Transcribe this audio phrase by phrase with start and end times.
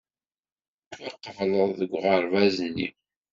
[0.83, 2.87] Tettwaqebled deg uɣerbaz-nni.